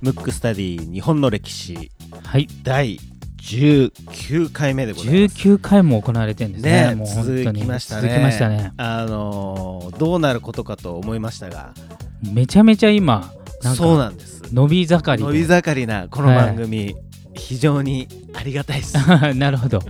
[0.00, 1.90] ムックスタディ日本の歴史
[2.24, 2.46] はい。
[2.62, 2.98] 第
[3.38, 5.34] 19回目でございます。
[5.48, 6.88] 19回も行われてるんですね。
[6.88, 7.44] ねもう本当に。
[7.44, 8.02] 続きましたね。
[8.02, 8.72] 続きましたね。
[8.76, 11.72] あのーどうなることかと思いましたが、
[12.32, 14.42] めちゃめちゃ今そうかなんです。
[14.52, 16.94] 伸び盛り伸び盛りなこの番組、
[17.34, 18.94] 非常にありがたいです。
[18.94, 19.80] で なるほど。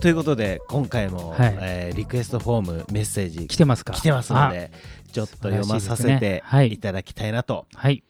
[0.00, 1.56] ということで今回も、はい。
[1.60, 3.92] えーリクエストフォームメッセージ来てますか？
[3.92, 4.70] 来てますので
[5.12, 6.72] ちょっと読まさせてい。
[6.72, 7.66] いただきたいなと。
[7.74, 8.02] はい。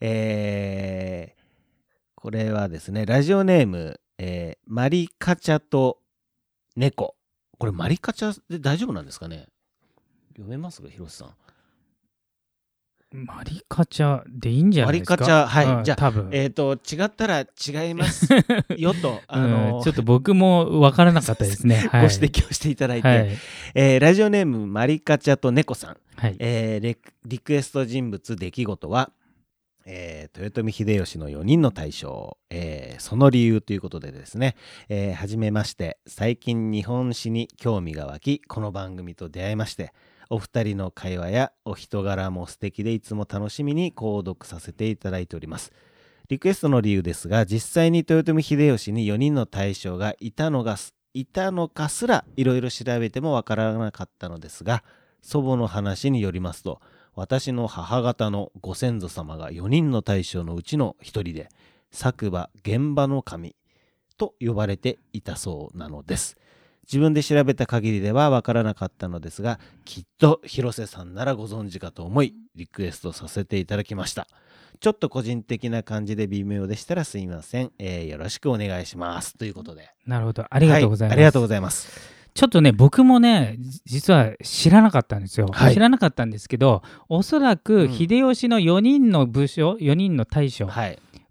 [0.00, 1.38] えー
[2.20, 6.00] これはですねラジオネーム、えーマリカチャと
[6.74, 7.14] 猫。
[7.58, 9.46] これマリカチャで大丈夫なんですかね？
[10.30, 10.88] 読めますか？
[10.88, 11.34] 広瀬さん。
[13.10, 15.16] マリカチャでいいんじゃないですか？
[15.16, 15.66] マリカチャはい。
[15.78, 16.28] うんじゃあ多分。
[16.32, 18.28] えっ、と違ったら違います
[18.76, 19.20] よと。
[19.28, 21.84] あのうんちょっと僕も分からなかったですね。
[21.84, 23.28] ご はい、指摘をしていただいて、はい。
[23.74, 25.96] えーラジオネームマリカチャと猫さん。
[26.16, 26.36] はい。
[26.38, 29.10] えーリクエスト人物出来事は、
[29.86, 34.54] えー豊臣秀吉の4人の大将、えーその理由ということでですね、
[34.90, 35.96] えーはじめまして。
[36.06, 39.92] 最近日本史に興味が湧きこの番組と出会いまして
[40.30, 45.72] お二人の会話やお人柄も素敵でいつも楽しみに購読させていただいております。
[46.28, 50.76] リクエストの理由ですが実際に豊臣秀吉に4人の大将がいたのが
[51.14, 54.84] いたのかすらいろいろ調べてもわからなかったのですが
[55.22, 56.80] 祖母の話によりますと
[57.14, 61.48] 私の母方のご先祖様が4人の大将のうちの1人で
[61.90, 63.56] 作馬現場の神
[64.18, 66.36] と呼ばれていたそうなのです。
[66.90, 74.26] 自分で調べた限りではわからなかったのですがきっと広瀬さんならご存知かと思いリクエストさせていただきました。
[74.80, 79.36] ちょっと個人的な感じで微妙でしたらすいません、えーよろしくお願いします。
[79.36, 79.90] ということで。
[80.06, 80.46] なるほど。
[80.48, 81.12] ありがとうございます。
[81.12, 82.18] はありがとうございます。
[82.34, 85.48] ちょっとね、僕もね、じ実は知らなかったんですよ。
[85.50, 85.74] はい。
[85.74, 87.92] 知らなかったんですけど、おそらうくん。
[87.92, 90.70] 秀吉の4人の武将、4人の大将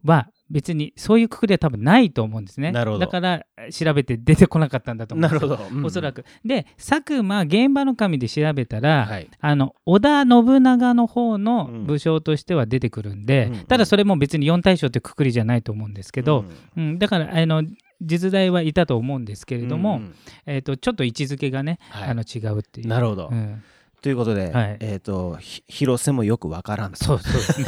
[0.03, 2.71] は別にそういうくくりは多分ないと思うんですね。
[2.71, 3.05] なるほど。
[3.05, 5.49] だから調べて出てこなかったんだと思うんですよ。
[5.49, 6.25] なるほど、うんおそらく。
[6.45, 9.29] で、佐久間現場の神で調べたら、はい。
[9.39, 11.85] あの織田信長の方のうん。
[11.85, 16.45] 武将としては出てくるんで、うんただそれも別に4大将ってくくりじゃないと思うんですけど、
[16.75, 16.99] うんうん。
[16.99, 17.63] だからあの
[18.01, 20.15] 実在はいたと思うんですけれども、うんうん。
[20.45, 22.09] えー、とちょっと位置づけがね、はい。
[22.09, 22.87] あの違うっていう。
[22.87, 23.63] なるほど、うん。
[24.01, 24.77] ということで、はい。
[24.79, 27.03] えっ、とひ広瀬もよくわからんと。
[27.03, 27.67] そうそうですね。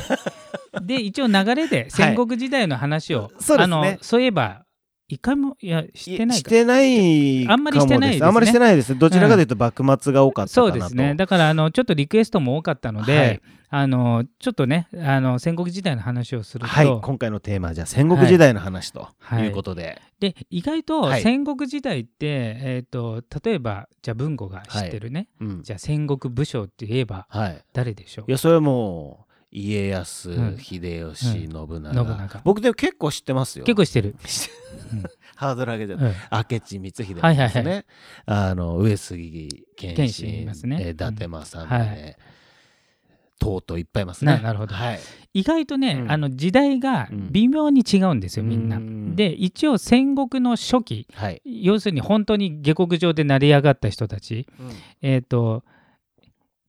[0.82, 3.76] で一応流れで戦国時代の話を、そうですね。
[3.76, 4.66] あのそういえば
[5.10, 6.40] 一回もいやしてないか。
[6.40, 8.28] してないあんまりしてないですね。
[8.28, 8.94] あんまりしてないです。
[8.94, 11.16] ねどちらかというと幕末が多かったかなと、そうですね。
[11.16, 13.42] だからあのちょっとリクエストも多かったので、はい。
[13.72, 19.46] あのちょっとねあの戦国時代の話をすると、はい今回のテーマはじゃあ戦国時代の話とはい。
[19.46, 19.48] い。
[19.50, 21.22] うことで、で意外とはい。
[21.22, 25.64] 戦国時代って、えー、と例えばじゃあ文吾が知ってるね、うん。
[25.64, 27.64] じゃあ戦国武将って言えばはい。
[27.74, 28.26] 誰でしょう？
[28.28, 30.58] いやそれはもう家康、うん。
[30.60, 31.68] 秀吉、信長。
[31.68, 32.42] 信長。
[32.44, 33.66] 僕でも結構知ってますよ。
[33.66, 34.16] 結構知ってる、
[35.36, 36.46] ハードル上げちゃったうん。
[36.52, 37.86] 明智光秀ですね、はいはいはい。
[38.26, 40.78] あの上杉謙謙信信いますね。
[40.82, 42.16] えー伊達政宗、はい。
[43.40, 44.34] とうとういっぱいいますね。
[44.34, 44.76] ななるほど。
[44.76, 45.00] はい。
[45.34, 46.12] 意外とね、うん。
[46.12, 48.78] あの時代が微妙に違うんですよ、みんな。
[48.78, 49.16] うん。
[49.16, 54.48] で一応戦国の初期はい、要するに本当に下克上で成り上がった人たち、
[55.02, 55.64] えー、と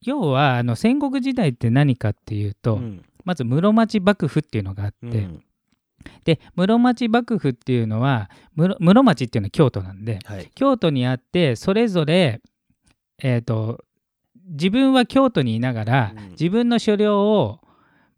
[0.02, 3.04] 要はあの戦国時代って何かっていうと、うん。
[3.24, 5.44] まず室町幕府っていうのがあって、うん。
[6.24, 10.50] で室町幕府っていうのは室室町っていうのは京都なんではい。
[10.54, 12.40] 京都にあってそれぞれ、
[13.22, 13.84] えー、と
[14.46, 16.30] 自分は京都にいながら、うん。
[16.30, 17.60] 自分の所領を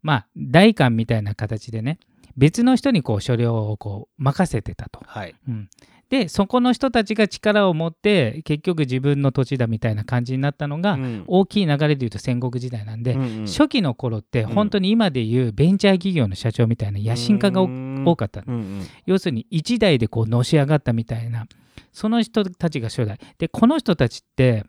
[0.01, 1.99] まあ代官みたいな形でね
[2.37, 5.01] 別の人にこう所領をこう任せてたと。
[5.05, 5.35] はい。
[5.47, 5.69] うん
[6.13, 11.23] でそこの人たちが力を持って結局自分の土地だみたいな感じになったのが、うん。
[11.25, 13.45] 大きい流れでいうと戦国時代なんで、うんうん。
[13.47, 14.53] 初期の頃ってうん。
[14.53, 18.53] 本当に今でいうベンチャー企業の社長みたいな野心家が多かったの。
[18.53, 18.81] うんうん。
[19.07, 21.47] 要するに一代でこうのし上がったみたいな
[21.91, 23.19] その人たちが初代。
[23.39, 24.65] でこの人たちって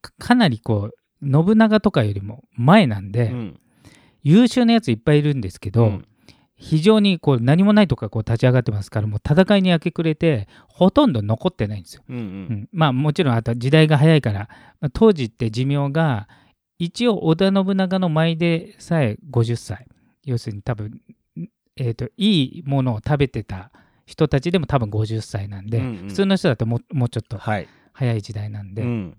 [0.00, 3.60] かかなりこう信長とかよりも前なんで、うん。
[4.22, 6.06] 優秀なやついっぱいいるんですけど、うん
[6.62, 12.04] 非常にこう何もないとかこう立ち上がってますからもう戦いに明け暮れてほとんど残ってないんですよ。
[12.08, 12.26] うんううん。
[12.62, 14.48] んまあもちろんあと時代が早いから、
[14.80, 16.28] まあ当時って寿命が
[16.78, 19.86] 一応織田信長の前でさえ50歳。
[20.24, 21.00] 要するに多分、
[21.76, 23.72] えー、といいものを食べてた
[24.06, 26.08] 人たちでも多分50歳なんで、うんうん。
[26.08, 27.68] 普通の人だとももうちょっとはい。
[27.92, 29.16] 早い時代なんで、うん。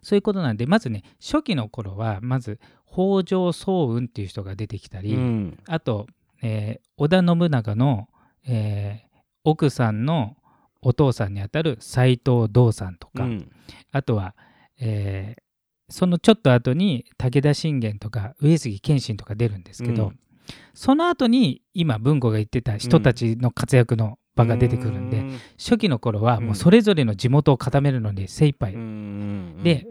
[0.00, 5.58] そういうことなんでまずね初期の頃はまず北条早雲っていう人が出てきたり、うん。
[5.66, 6.06] あと、
[6.42, 8.08] えー織田信長の、
[8.46, 9.10] えー
[9.42, 10.36] 奥さんの
[10.82, 13.50] お父さんにあたる斎藤道さんとか、うん。
[13.90, 14.34] あとは、
[14.78, 15.42] えー
[15.92, 20.20] そのちょっと後に武田信玄とか上杉謙信とか出るんですけど、うん。
[20.72, 25.38] その後に今文庫が言ってた人たちの活躍の場が出てくるんで、うん。
[25.58, 29.60] 初期の頃はもうそれぞれの地元を固めるのに精一杯、うん。
[29.64, 29.86] で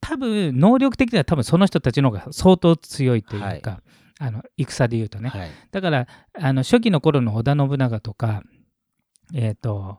[0.00, 3.80] 多分能力的には多分その人たちの方が相当強いというか、
[4.18, 5.50] あの戦で言うとね、はい。
[5.70, 8.42] だからあの初期の頃の織田信長とか、
[9.34, 9.98] えーと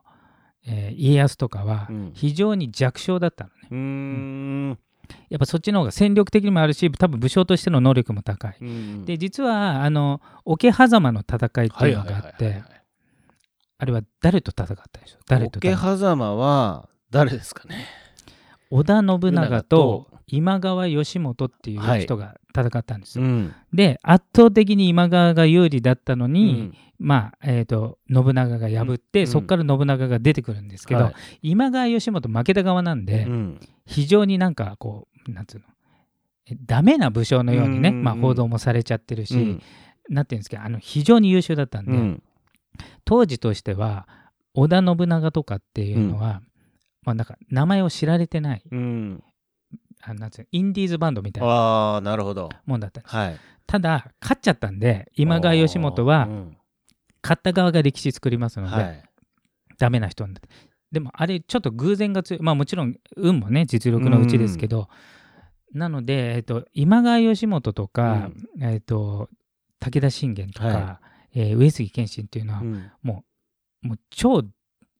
[0.65, 2.11] えー家康とかはうん。
[2.13, 3.55] 非常に弱小だったのね。
[3.71, 4.79] うーん。
[5.29, 8.57] やっぱそっちの方が戦力的にもあるし多分武将としての能力も高い。
[8.61, 12.63] うんで実はあの桶狭間の戦いっていうのがあってはい
[13.81, 17.85] あれは誰と戦ったでしょ誰と桶狭間は誰ですかね？
[18.69, 20.07] 織田信長長と。
[20.11, 23.25] と今川義元っていう人が戦ったんですよ。
[23.25, 23.53] ん。
[23.73, 26.75] で圧倒的に今川が有利だったのに、うん。
[26.99, 29.27] まあえー、と信長が破って、うん。
[29.27, 31.13] そこから信長が出てくるんですけど、はい。
[31.41, 33.59] 今川義元負けた側なんで、うん。
[33.85, 35.65] 非常になんかこうなんつうの
[36.45, 38.03] えダメな武将のようにね、うん。
[38.03, 39.63] まあ、報道もされちゃってるし、うん。
[40.09, 42.23] なんていうんですかあの非常に優秀だったんで、うん。
[43.03, 44.07] 当時としては
[44.53, 46.41] 織田信長とかっていうのは、
[47.03, 49.23] まあ、なんか名前を知られてないうん。
[50.01, 52.49] あなんつうのインディーズバンドみたいなああなるほど。
[52.65, 53.15] もんだったんです。
[53.15, 53.37] はい。
[53.67, 56.57] ただ勝っちゃったんで今川義元はうん。
[57.21, 59.03] 勝った側が歴史作りますので、はい。
[59.77, 60.49] ダメな人になって。
[60.91, 64.87] でもあれちょっと偶然が強いまあもちろん運もね実力のうちですけど、
[65.73, 68.31] なので、えっと、今川義元とか、
[68.61, 69.29] えっと、
[69.79, 71.01] 武田信玄とか、は
[71.33, 72.91] えー上杉謙信っていうのは、うん。
[73.03, 73.23] も
[73.83, 74.43] う超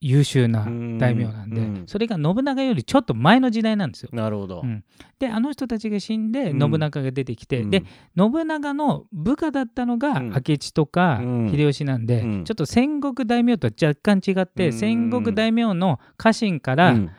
[0.01, 0.63] 優秀な
[0.97, 1.83] 大名なんで、うん。
[1.87, 4.09] それが信長よりちょっと前の時代なんですよ。
[4.13, 4.61] なるほど。
[4.63, 4.83] うん。
[5.19, 6.59] であの人たちが死んでうん。
[6.59, 7.69] 信長が出てきて、うん。
[7.69, 7.83] で
[8.17, 10.29] 信長の部下だったのがうん。
[10.29, 11.51] 明智とかうん。
[11.51, 12.43] 秀吉なんで、うん。
[12.45, 14.73] ちょっと戦国大名とは若干違って、うん。
[14.73, 17.09] 戦国大名の家臣から、うん。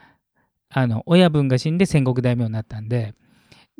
[0.73, 3.13] あの親分が死んで戦国大名になったんで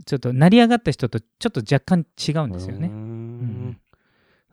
[0.05, 2.89] ちょっと成り上がった人とちょっと若干違うんですよね。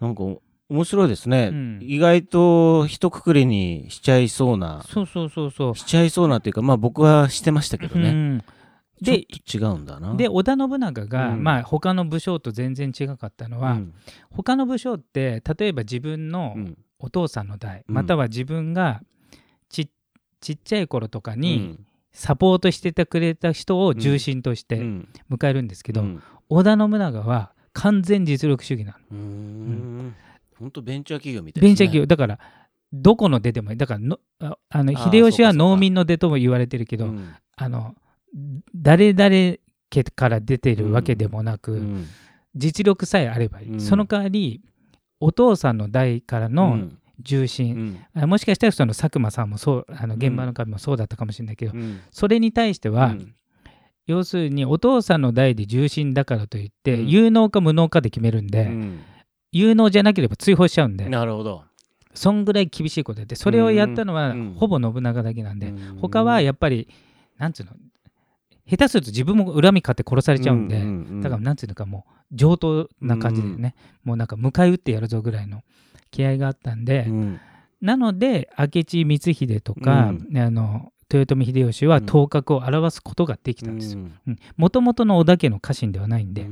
[0.01, 0.23] なんか
[0.70, 1.79] 面白いですね、うん。
[1.82, 4.82] 意外と一括りにしちゃいそうな。
[4.87, 5.76] そうそうそうそう。
[5.76, 8.44] しちゃいそうなっていうかまあ僕はしてましたけどね、うん。
[9.00, 10.15] でちょっと違うんだな。
[10.15, 11.43] で織田信長が、うん。
[11.43, 13.94] まあ他の武将と全然違かったのは、うん。
[14.31, 16.79] 他の武将って例えば自分のうん。
[17.00, 17.94] お父さんの代、うん。
[17.94, 19.00] または自分が
[19.69, 19.88] ち
[20.41, 21.87] ちっちゃい頃とかうにん。
[22.12, 25.09] サポートしててくれた人を重心としてうん。
[25.31, 26.23] 迎えるんですけど、うん。
[26.49, 30.12] 織田信長は完全実力主義なの。
[30.58, 31.69] 本当ベンチャー企業みたいね。
[31.69, 32.06] ベンチャー企業。
[32.06, 32.38] だから
[32.93, 33.76] どこの出でもいい。
[33.76, 37.34] だからのああの秀吉は農民の出とも言われてるけど、うん。
[37.56, 37.94] あの
[38.75, 39.58] 誰々
[39.90, 42.06] 家から出てるわけでもなく、うん。
[42.55, 43.81] 実力さえあればいい、うん。
[43.81, 44.62] その代わり
[45.20, 46.99] お父さんの代からうのん。
[47.20, 47.99] 重う心、ん。
[48.14, 52.00] あもしかしたらその佐久間さんもそうあの現場の神もそうだったかもしれないけど、うん。
[52.10, 53.34] それに対しては、うん。
[54.06, 57.08] 要するにお父さんの代で重心だからといって、うん。
[57.08, 59.00] 有能か無能かで決めるんで、うん
[59.53, 61.65] 有能じゃなければ追放しちゃうんで、なるほど。
[62.15, 64.55] そんぐらい厳しいことやってそれをやったのは、うん。
[64.55, 65.99] ほぼ信長だけなんで、うん。
[66.00, 66.89] 他はやっぱり
[67.39, 67.73] なんつうの
[68.69, 73.75] 下手すると自分も恨み買って殺されちゃうんで、だからなんつうのかもう上等な感じでね、
[74.05, 75.62] もうなんか迎え撃ってやるぞぐらいの
[76.11, 77.41] 気合があったんで、うん。
[77.81, 80.39] なので明智光秀とか、うん。
[80.39, 82.06] あの豊臣秀吉はうん。
[82.06, 84.00] 頭角を現すことができたんですよ。
[84.56, 86.43] もともとの織田家の家臣ではないんで。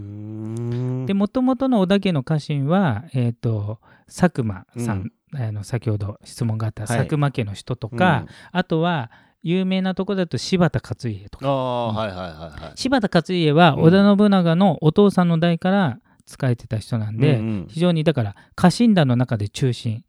[1.07, 6.99] でもともとの織田家の家臣は、えー、と佐久間さん、あの先ほど質問があったはい。
[6.99, 9.11] 佐久間家の人とか、あとは
[9.43, 11.49] 有名なとこだと柴田勝家とか。
[11.49, 12.73] ああはいはいはいはい。
[12.75, 17.67] 柴田勝家はうん織田信長のお父さんの代から仕えてた人なんで、うんうん。
[17.69, 20.05] 非常にだから家臣団の中で中心。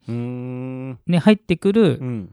[1.06, 2.30] に入ってくるうん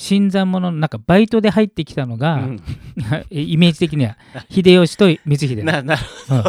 [0.00, 2.62] 新参者のなんかバイトで入ってきたのが、うん。
[3.30, 4.16] イメージ的には
[4.48, 5.62] 秀吉と光秀。
[5.62, 6.44] ななるうん。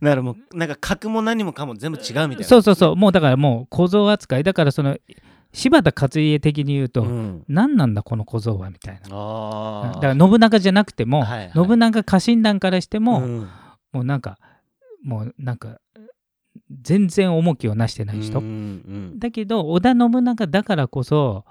[0.00, 2.44] なるもうなんか格も何もかも全部違うみたいな。
[2.44, 2.96] そうそうそう。
[2.96, 4.42] もうだからもう小僧扱い。
[4.42, 4.96] だからその
[5.52, 7.44] 柴田勝家的に言うと、うん。
[7.46, 9.00] 何なんだこの小僧はみたいな。
[9.94, 11.68] だから信長じゃなくても、はいはい。
[11.68, 13.48] 信長家臣団からしても、ん。
[13.92, 14.38] もうなんか
[15.04, 15.78] もうなんか
[16.80, 18.42] 全然重きをなしてない人、
[19.18, 21.44] だけど織田信長だからこそ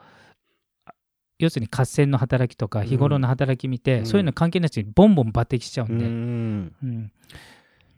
[1.39, 4.05] 要するに合戦の働きとか日頃の働き見て、うん。
[4.05, 6.73] そういうの関係ない人にボンボン抜擢しちゃううんで、ん。
[6.83, 7.11] うん。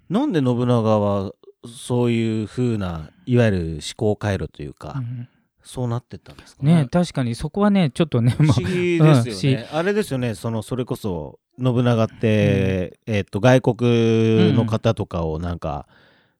[0.10, 1.32] なんで信長は
[1.68, 5.28] そういう風ないわゆる思考回路というか、うん
[5.62, 6.74] そうなってったんですかね？
[6.84, 6.88] ね。
[6.90, 9.68] 確かにそこはねちょっとね不も思議ですよね。
[9.72, 15.86] あれですよね、そのそれこそ信長って、えっと外国の方とかをなんか、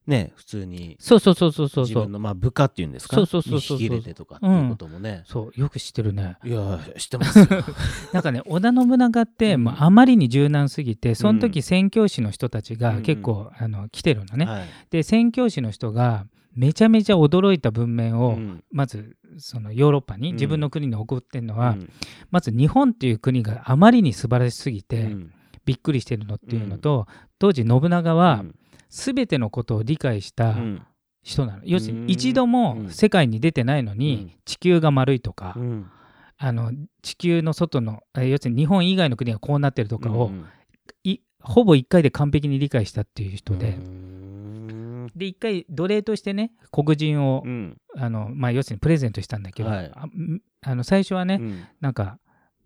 [0.06, 0.96] ね普通に。
[0.98, 1.84] そうそうそうそうそう。
[1.84, 3.16] 自分そうのまあ部下っていうんですか？
[3.16, 5.60] そうそうそうそうに引き入れてとかっていうこともね、そう。
[5.60, 6.36] よく知ってるね。
[6.44, 7.46] いや知ってますよ。
[8.12, 9.64] なんかね織田信長って、うん。
[9.64, 14.68] まあ、あまりに柔軟すぎてその時宣教師の人たちが結構、あの来てるのね、はい。
[14.90, 18.64] で宣教師の人がめちゃめちゃ驚いた文面を、うん。
[18.72, 20.34] まずそのヨーロッパにうん。
[20.34, 21.90] 自分の国に送ってるのは、うん。
[22.30, 25.32] まず日本っていう国があまりに素晴らしすぎて、うん。
[25.66, 27.06] びっくりしてるのっていうのと、
[27.38, 28.54] 当時信長はうん
[28.90, 30.82] 全てのことを理解したうん。
[31.22, 32.06] 人なの、要するうん。
[32.06, 32.90] に一度もうん。
[32.90, 34.30] 世界に出てないのうにん。
[34.44, 35.86] 地球が丸いとか、うん。
[36.38, 40.30] あの地球の外のえ要するに日本以外の国がこうなってるとかを、
[41.42, 45.06] ほぼ1回で完璧に理解したっていう人で、うん。
[45.14, 47.76] で1回奴隷としてね黒人を、うん。
[47.96, 49.92] あのまあ、要するにプレゼントしたんだけど、はい。
[50.62, 51.64] あの最初はね、うん。
[51.80, 52.18] なんか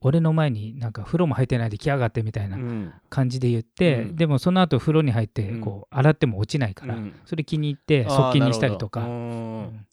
[0.06, 2.92] 俺の前になんか風呂も入ってないで来やがってみたいなうん。
[3.08, 4.16] 感じで言って、うん。
[4.16, 5.60] でもその後風呂に入ってうん。
[5.62, 7.14] こう洗っても落ちないから、うん。
[7.24, 9.00] それ気に入って側近にしたりとか。
[9.00, 9.60] ううん。
[9.62, 9.86] ん。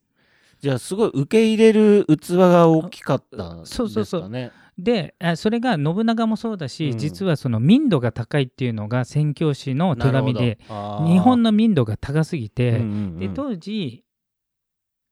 [0.59, 3.85] じゃあすごい受け入れる器が大きかったんですかね。
[3.85, 4.51] そうそうそう。
[4.77, 6.97] であそれが信長もそうだし、うん。
[6.97, 13.19] 実はその民度が高いっていうのが宣教師の手紙で日本のの民度が高すぎて、うんうんうん。
[13.19, 14.03] で当時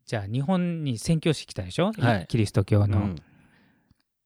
[0.06, 2.26] じゃあ日本に宣教師来たでしょ、はい。
[2.28, 3.16] キリスト教の、うん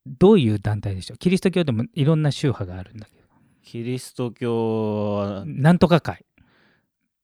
[0.05, 1.17] どういう団体でしょう？
[1.17, 3.23] キリスト教でもいろんな宗派があるんだけど。
[3.63, 6.25] キリスト教はなんとか会。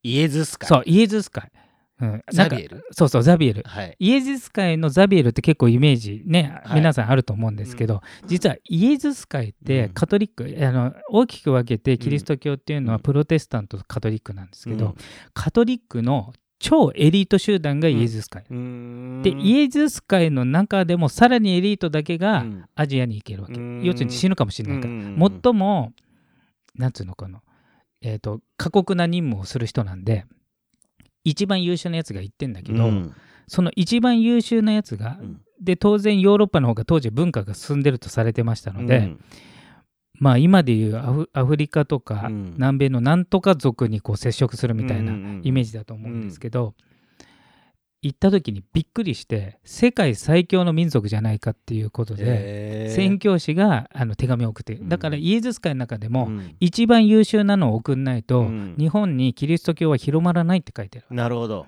[0.02, 0.68] イエズス会。
[0.68, 1.52] そうイエズス会、
[2.00, 2.86] うん、なんかザビエル？
[2.92, 3.64] そうそうザビエル。
[3.66, 3.96] はい。
[4.00, 6.76] イエズス会のザビエルって結構イメージね、はい。
[6.76, 9.94] 皆さんあると思うんですけど、実はイエズス会ってうん。
[9.94, 13.02] カトリック、あの大きく分けてキリスト教っていうのはうん。
[13.02, 14.96] プロテスタントとカトリックなんですけど、うん。
[15.34, 19.22] カトリックの超エリート集団がイエズス会、うーん。
[19.24, 22.66] でイエズス会の中でもさらにエリートだけがうん。
[22.76, 23.84] アジアに行けるわけ、うん。
[23.84, 25.94] 要するに死ぬかもしれないから、うん最も
[26.76, 27.42] なんつうのかな。
[28.02, 30.26] えっ、と過酷な任務をする人なんで
[31.24, 33.14] 一番優秀なやつが行ってんだけど、うん。
[33.48, 35.42] その一番優秀なやつが、うん。
[35.62, 39.24] で当然ヨーロッパの方が当時文化が進んでるとされてましたので、うん
[40.20, 42.54] まあ今でいうアフアフリカとかうん。
[42.54, 46.74] 南米のなんとか族にこう接触するみたいなイメージだと思うんですけど、
[48.02, 54.90] 行った時にびっくりして世界最強の民族じゃないかっていうことで、宣教師があの手紙を送ってうん。
[54.90, 56.56] だからイエズス会の中でも、うん。
[56.60, 58.76] 一番優秀なのを送んないと、うん。
[58.78, 61.16] 日本にキリスト教は広まらないって書いてある。
[61.16, 61.66] なるほど。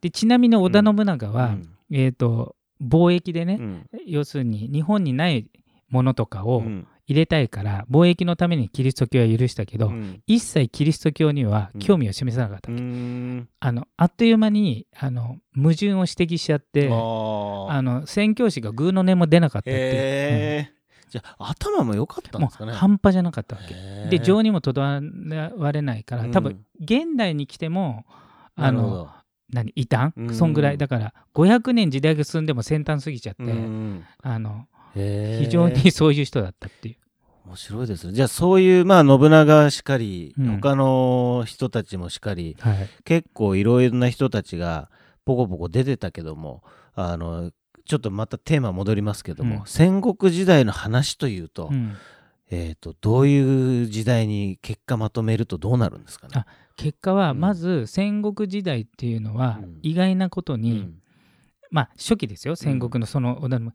[0.00, 1.68] でちなみに織田信長は、うん。
[1.90, 3.86] えー、と貿易でね、うん。
[4.06, 5.48] 要するに日本にない
[5.88, 10.22] ものとかをうん入れたいから、貿易のためにキリスト教は許したけど、うん。
[10.26, 13.48] 一切キリスト教には興味を示さなかったうわけ、ん。
[13.60, 20.72] あのあっという間にあの矛盾を指摘しちゃってあの宣教師がグーの音も出なかったっていう、
[21.10, 22.72] じゃあ頭も良かったうんですかね。
[22.72, 24.08] 半端じゃなかったわけ。
[24.08, 25.00] で情にもとどわ
[25.72, 28.04] れないから多分うん現代に来ても
[28.56, 29.10] あのなるほど。
[29.50, 30.34] 何異端、うん。
[30.34, 30.78] そんぐらい。
[30.78, 34.04] だから500年時代が進んでも先端過ぎちゃって、うん。
[34.22, 36.96] あの非常にそういう人だったっていう。
[37.46, 38.14] 面白いですね。
[38.14, 40.60] じゃあそういうまあ信長しかり、うん。
[40.60, 42.88] 他の人たちもしかりはい。
[43.04, 44.88] 結構いろいろな人たちが
[45.26, 46.62] ポコポコ出てたけども
[46.94, 47.50] あの
[47.86, 49.62] ちょっとまたテーマ戻りますけども、うん。
[49.66, 51.96] 戦国時代の話というと,、うん。
[52.50, 56.32] えー、とどういう時代に結果まとめるとどうなるんですかね？
[56.36, 56.46] あ
[56.76, 57.40] 結果はうん。
[57.40, 59.78] まず戦国時代っていうのはうん。
[59.82, 60.94] 意外なことうに、ん。
[61.70, 62.56] まあ初期ですよ。
[62.56, 63.72] 戦国のその織田信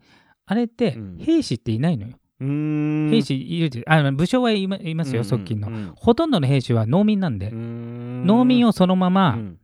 [0.52, 1.18] あれってうん。
[1.20, 5.94] 兵士っていないのよ、兵士いるであ武将はいますよ、側近の、うん。
[5.96, 8.26] ほとんどの兵士は農民なんで、うん。
[8.26, 9.58] 農民をそのまうまん。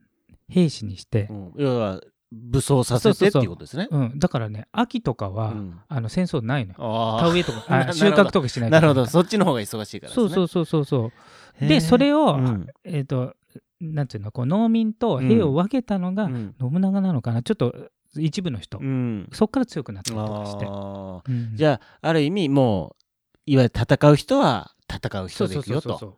[0.48, 1.28] 兵士にして。
[1.32, 1.54] う、ん。
[1.58, 2.02] 要は
[2.32, 3.88] 武装させてっていうことですね。
[3.90, 4.20] うん。
[4.20, 5.80] だからね秋とかは、うん。
[5.88, 6.76] あの戦争ないの
[7.20, 7.62] 田植えとか
[7.92, 9.04] 収穫とかしないなるほど。
[9.04, 10.14] うそっちの方が忙しいから。
[10.14, 11.12] そうそうそうそうそ
[11.60, 11.68] う。
[11.68, 12.68] でそれを、うん。
[12.84, 13.34] えっ、と
[13.82, 16.56] なんていうのこう農民と兵を分けたのがうん。
[16.60, 17.42] 信長なのかな。
[17.42, 17.74] ちょっと
[18.18, 19.30] 一部の人、うん。
[19.34, 23.04] そっから強くなったりとかして、うんじゃあある意味もう
[23.46, 26.18] いわゆる戦う人は戦うそう人でいうくよと。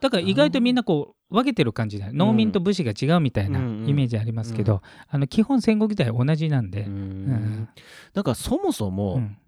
[0.00, 3.88] だから意外とみんなこう分けてる感じだよ農民と武士が違うみたいなうんうん。
[3.88, 6.94] イメージありますけど、あの基本戦国時代同じなんで、ううん。
[7.26, 7.68] ん
[8.14, 9.38] なんかそもそも、うん。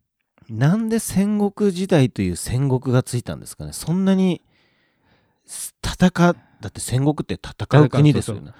[0.50, 3.72] なんで戦国時代という戦国がついたんですかね。
[3.72, 4.42] そんなに
[5.46, 6.34] 戦
[6.64, 8.52] だって戦国って戦う国ですよねそ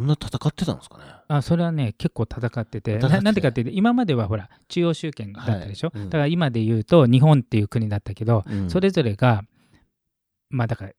[0.00, 1.04] んな戦ってたんですかね？
[1.28, 2.98] あそれはね結構戦ってて。
[2.98, 6.10] ななんでかっていうと今まではほら中央集権だったでしょ、はいうん。
[6.10, 8.70] だから今で言うと日本っていう国だったけど、うん。
[8.70, 9.42] それぞれが
[10.50, 10.92] まあだから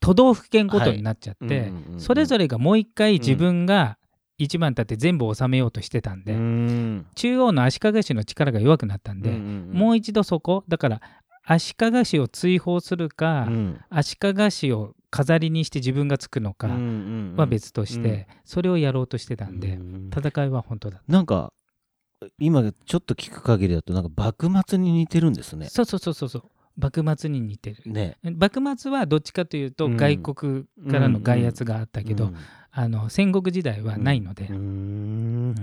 [0.00, 3.98] 都道府県ごとになっちゃって、うんうんうんそれぞれがもう一回自分が
[4.36, 7.06] 一番立って全部治めようとしてたんで、うん。
[7.14, 11.00] 中央の足利氏の力が弱くなったんで、もう一度そこだから
[11.46, 13.80] 足利氏を追放するか、うん。
[13.90, 16.66] 足利氏を飾りにして自分がつくのか
[17.36, 18.26] は別として、うん。
[18.44, 20.10] それをやろうとしてたんで、うん。
[20.12, 21.52] 戦いは本当だっなんか
[22.40, 25.66] 今ちょっと聞く限りだとなんか幕末に似てるんですね。
[25.66, 25.70] た。
[25.70, 26.42] そうそうそうそうそう。
[26.76, 27.76] 幕末に似てる。
[27.86, 28.16] ね。
[28.24, 29.96] 幕末はどっちかというとうん。
[29.96, 32.36] 外国からの外圧があったけど、うん
[32.76, 35.50] あの戦国時代はないので、うん。
[35.52, 35.54] ん。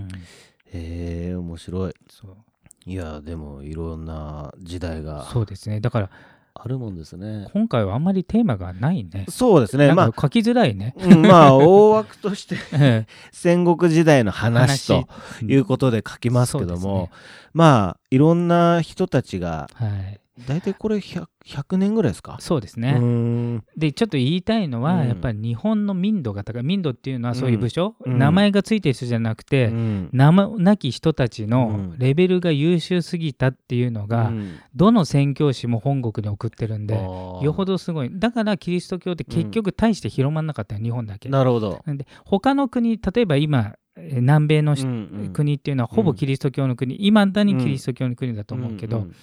[0.67, 1.93] へえ面白い。
[2.09, 2.37] そう。
[2.85, 5.25] いやでもいろんな時代が。
[5.25, 5.81] そうですね。
[5.81, 6.09] だから
[6.53, 7.47] あるもんですね。
[7.53, 9.25] 今回はあんまりテーマがないね。
[9.29, 9.93] そうですね。
[9.93, 15.07] まあ書きづらいね、うんまあ大枠として え戦国時代の話と
[15.43, 17.09] えいうことで書きますけども、ね。
[17.53, 22.37] まあいろんな人たちがはい大体これ 100, 100年ぐらいですか？
[22.39, 25.07] そうですね、でちょっと言いたいのは、うん。
[25.07, 26.63] やっぱり日本の民度が高い。
[26.63, 28.17] 民度っていうのはそういう部署、うん。
[28.17, 30.09] 名前がついてる人じゃなくて、うん。
[30.13, 31.95] 名もなき人たちうのん。
[31.97, 34.55] レベルが優秀すぎたっていうのが、うん。
[34.73, 38.09] どの宣教師も本国に送ってるんでよほどすごい。
[38.11, 41.27] だからキリスト教って結局大して広まんなかったよ日本だけ。
[41.29, 41.83] なるほど。
[41.85, 45.33] で他の国例えば今えー南米のし、うんうん。
[45.33, 47.05] 国っていうのはほぼキリスト教の国。
[47.05, 49.13] いま、だにキリスト教の国だと思うけど、んん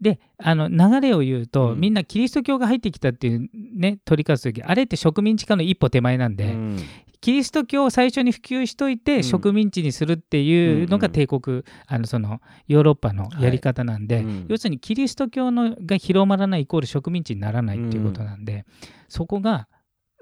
[0.00, 1.80] であの流れを言うと、うん。
[1.80, 6.78] みんなキリスト教が入ってきたっていうね取り勝つ時あれって植民地化の一歩手前なんで、うん。
[7.22, 9.22] キリスト教を最初に普及しといて、うん。
[9.24, 11.12] 植民地にするっていうのがうんうん。
[11.12, 14.24] 帝国、あのそのヨーロッパのやり方なんで、はい。
[14.24, 14.46] うん。
[14.48, 18.64] 要するにキリスト教のが広まらないイコール植民地にならないっていうことなんで、
[19.08, 19.66] そこが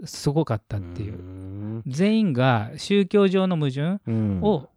[0.04, 1.82] すごかったっていう、ん。
[1.86, 4.40] 全員が宗教上の矛盾うん。
[4.42, 4.68] を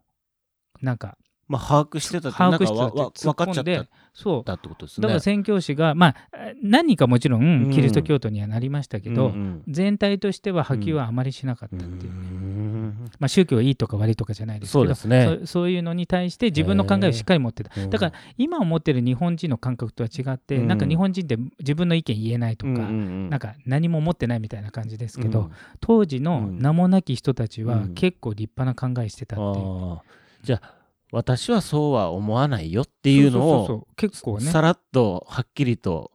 [0.82, 3.88] なんかまあ把握してた把握してた分かっちゃった
[4.18, 5.04] そうだってことですね。
[5.04, 6.16] だから宣教師がまあ
[6.64, 7.70] 何人かもちろうん。
[7.70, 9.64] んキリスト教徒にはなりましたけど、うんうん。
[9.68, 13.12] 全体としては波及はあまりしなかったっていう、うん。
[13.20, 15.38] まあ、宗教いいとか悪いとかじゃないですけどそうね。
[15.42, 17.70] そそういうのに対して自分の考えをしっかり持ってた。
[17.80, 20.68] うんだから今思ってる日本人の感覚とは違って、うん。
[20.68, 22.90] なんか日本人って自分の意見言えないとか、うんうんう
[23.28, 23.30] ん。
[23.30, 25.52] なんか何も持ってないみたいな感じですけど、うん。
[25.80, 27.94] 当時の名もなき人たちはうん。
[27.94, 30.00] 結構立派な考えしてたっていう。
[30.42, 30.77] じゃあ
[31.12, 33.96] 私はそうは思わないよっていうのをそうそうそう。
[33.96, 34.52] 結構ね。
[34.52, 36.12] さらっとはっきりと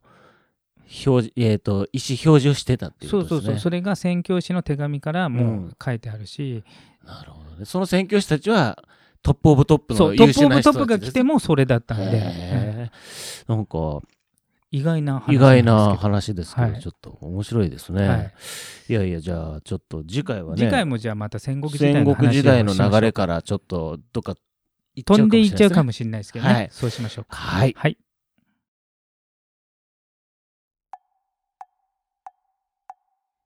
[1.07, 3.55] 表示、えー、と意思表示をしてたっていうそうそうことですね。
[3.55, 6.63] そうそれが宣教師の手紙からもう書いてあるし、
[7.05, 7.65] なるほどね。
[7.65, 8.83] その宣教師たちは
[9.23, 13.55] トップオブトップそうトップオの優秀なブトップが人たちです来てもそれだったんで、うんへー。
[13.55, 14.07] なんか
[14.71, 16.81] 意外な話意外な話ですけど、はい。
[16.81, 18.09] ちょっと面白いですね。
[18.09, 18.35] はい。
[18.91, 24.39] い、やいやじゃあちょっと次回はね次回もじゃあまた戦国時代戦の話を国時代の流れからちょっとどっか行
[24.95, 26.69] 飛んでいっちゃうかももしれないですけどね、はい。
[26.71, 27.37] そうしましょうか。
[27.37, 27.75] はい。
[27.77, 27.97] はい。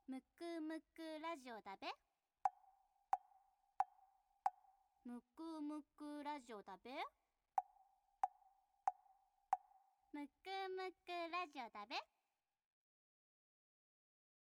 [0.08, 1.86] むくむくラジオだべ。
[5.04, 6.90] むくむくラジオだべ。
[10.12, 11.94] むくむくラジオだべ